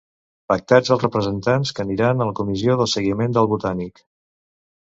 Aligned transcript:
Pactats 0.51 0.93
els 0.95 1.03
representats 1.05 1.73
que 1.79 1.83
aniran 1.85 2.25
a 2.25 2.27
la 2.31 2.35
comissió 2.41 2.79
de 2.81 2.91
seguiment 2.97 3.37
del 3.39 3.51
Botànic 3.53 4.03